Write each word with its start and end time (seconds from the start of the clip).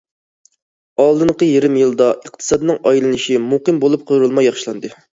ئالدىنقى 1.03 1.51
يېرىم 1.51 1.77
يىلدا، 1.81 2.09
ئىقتىسادنىڭ 2.25 2.83
ئايلىنىشى 2.87 3.41
مۇقىم 3.55 3.87
بولۇپ، 3.87 4.11
قۇرۇلما 4.13 4.51
ياخشىلاندى. 4.51 4.97